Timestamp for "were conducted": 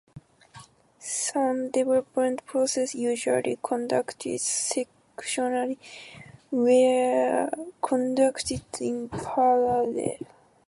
6.49-8.63